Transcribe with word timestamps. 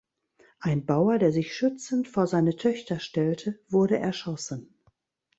Ein 0.59 0.87
Bauer, 0.87 1.19
der 1.19 1.31
sich 1.31 1.53
schützend 1.55 2.07
vor 2.07 2.25
seine 2.25 2.55
Töchter 2.55 2.99
stellte, 2.99 3.59
wurde 3.69 3.99
erschossen. 3.99 4.73